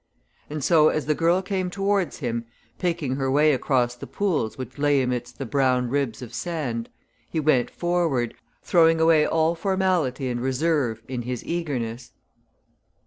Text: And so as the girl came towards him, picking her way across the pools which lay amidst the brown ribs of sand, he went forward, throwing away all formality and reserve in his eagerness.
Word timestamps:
And 0.49 0.63
so 0.63 0.89
as 0.89 1.05
the 1.05 1.13
girl 1.13 1.43
came 1.43 1.69
towards 1.69 2.17
him, 2.21 2.45
picking 2.79 3.17
her 3.17 3.29
way 3.29 3.53
across 3.53 3.93
the 3.93 4.07
pools 4.07 4.57
which 4.57 4.79
lay 4.79 5.03
amidst 5.03 5.37
the 5.37 5.45
brown 5.45 5.89
ribs 5.89 6.23
of 6.23 6.33
sand, 6.33 6.89
he 7.29 7.39
went 7.39 7.69
forward, 7.69 8.33
throwing 8.63 8.99
away 8.99 9.27
all 9.27 9.53
formality 9.53 10.27
and 10.27 10.41
reserve 10.41 11.03
in 11.07 11.21
his 11.21 11.45
eagerness. 11.45 12.13